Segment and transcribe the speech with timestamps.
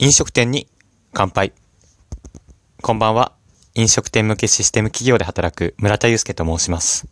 [0.00, 0.68] 飲食店に
[1.12, 1.52] 乾杯。
[2.82, 3.32] こんばんは。
[3.74, 7.08] 飲食店向けシステム企業で働く村田祐介と申します。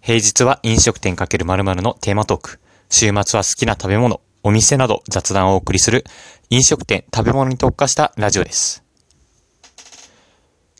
[0.00, 2.60] 平日は飲食店×〇〇のテーマトーク。
[2.90, 6.04] 週末は好きな食べ物、お店など雑談をお送りする
[6.50, 8.82] 飲食店食べ物に特化したラジオです。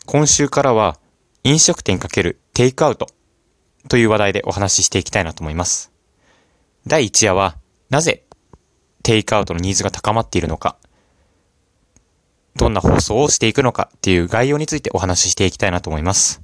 [0.07, 0.98] 今週からは
[1.45, 3.07] 飲食店×テイクアウト
[3.89, 5.93] という話題でお話ししていきたいなと思います。
[6.84, 7.59] 第1夜は
[7.91, 8.25] なぜ
[9.05, 10.79] テイクアウトのニーズが高まっているのか、
[12.57, 16.40] どんな放送をしていくのかっていう概要についてお話ししていきたいなと思います。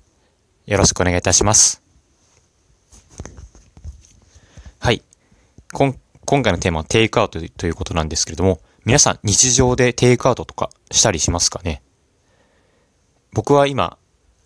[0.66, 1.82] よろしくお願いいたします。
[4.80, 5.02] はい。
[5.73, 11.82] こん今回のテーマはテイクアウトということなんですけれども、皆さん日常でテイクアウトとかしたりしますかね？
[13.32, 13.98] 僕は今、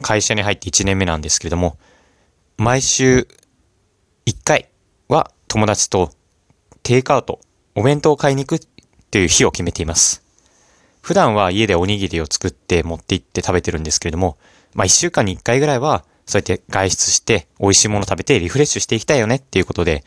[0.02, 1.78] 会社に入って1年目なんですけれども、
[2.56, 3.28] 毎週
[4.26, 4.70] 1回
[5.08, 6.10] は友達と
[6.82, 7.40] テイクアウト、
[7.74, 8.68] お弁当を買いに行くっ
[9.10, 10.23] ていう日を決めています。
[11.04, 14.38] 普段は家でおにぎりを作って持って行って食べてるんですけれども、
[14.72, 20.02] まあ一週間に一回ぐらいは、そうやって外出して美味しいもの食べてリフレッシュしていきたいよねっていうことで、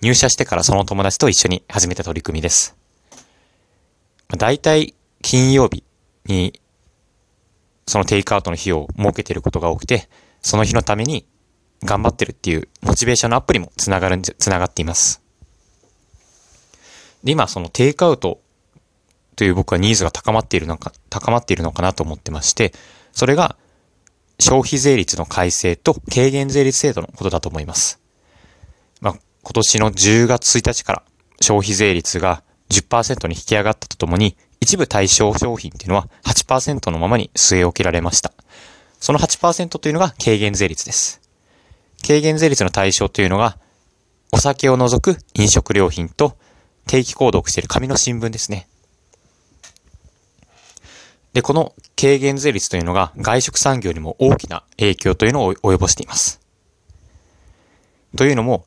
[0.00, 2.76] 入社してからその友達と一緒に始めた取り組みです。
[4.36, 5.84] だいたい金曜日
[6.26, 6.60] に、
[7.86, 10.08] そのテイクアウトの日を設けてることが多くて、
[10.40, 11.24] その日のために
[11.84, 15.22] 頑張ってるっていうモチベーションのアップにもつながるんじゃ、つながっています。
[17.22, 18.40] で、今そのテイクアウト
[19.36, 22.72] という僕はニーズが高まっているのか、高まっているのかなと思ってまして、
[23.12, 23.56] それが
[24.38, 28.00] 消費税率の改正と軽減税率制度のことだと思います。
[29.00, 31.02] まあ、今年の10月1日から
[31.40, 38.32] 消費税率が10%に引き上がったとともに、一部対象商品っていうのは8%のままに据え置けられました。
[39.00, 41.20] その8%というのが軽減税率です。
[42.06, 43.58] 軽減税率の対象というのが、
[44.32, 46.36] お酒を除く飲食料品と
[46.86, 48.68] 定期購読している紙の新聞ですね。
[51.32, 56.40] で、この軽減税率というのが外食産業にも大きな影響というのを及ぼしています。
[58.16, 58.66] というのも、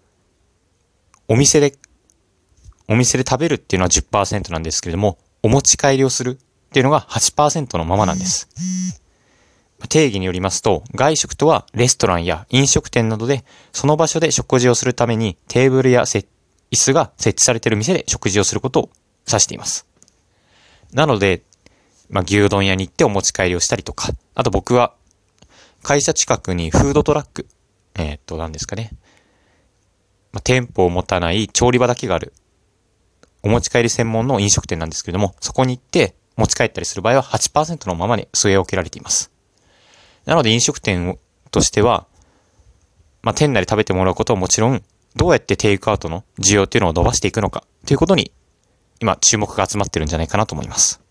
[1.27, 1.75] お店で、
[2.87, 6.35] お店で食べるっていうのは10%なんですけれども、お持ち帰りをするっ
[6.71, 8.49] ていうのが8%のままなんです。
[9.87, 16.25] 定義によりますと、外食とはレストランや飲食店などで、その場所で食事をするためにテーブルや椅
[16.71, 18.89] 子が設置されている店で食事をすることを
[19.27, 19.85] 指しています。
[20.91, 21.43] なので、
[22.09, 24.93] まあ、牛丼屋に行ってお持ち帰りをしたりとか、あと僕は、
[25.83, 27.47] 会社近くにフードトラック、
[27.95, 28.91] えー、っと、何ですかね。
[30.31, 32.33] まあ、店舗を持たない調理場だけがある、
[33.43, 39.31] お持ち帰り専門の飲食店なんですけれども、そこに行って持ち帰ったりする場合は8%のままに据え置けられています。
[40.25, 41.19] なので飲食店
[41.51, 42.07] としては、
[43.21, 44.83] まあ、店内で食べてもらうことはもちろん、
[45.15, 48.31] どうやってテイクアウトの需要っていうのを伸ばしていくのか、ということに、
[48.99, 51.04] 今注目が集まってるんじゃないかなと思います。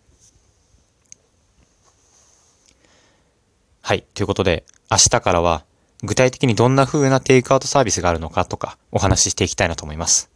[3.86, 4.06] はい。
[4.14, 5.62] ということで、明日からは、
[6.02, 10.30] 具体的にどんな風なテイクアウトサービスがあるのかとか、お話ししていきたいなと思います。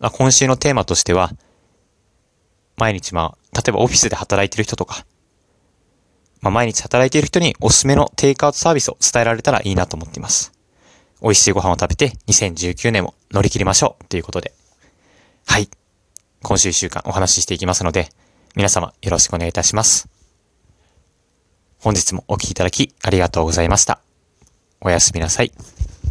[0.00, 1.30] まあ、今週のテーマとしては、
[2.78, 5.04] 毎日まあ、例えばオフィスで働いてる人とか、
[6.40, 10.50] まあ、毎日働いている人におすすめのテイクアウトサービスを伝えられたらいいなと思っています。
[11.20, 14.54] 美味しいご飯を食べて2019年も乗り切りましょうということで。
[15.46, 15.68] はい。
[16.42, 18.08] 今週一週間お話ししていきますので、
[18.56, 20.13] 皆様よろしくお願いいたします。
[21.84, 24.00] 本日もお聴きいただきありがとうございました。
[24.80, 25.52] おやすみなさい。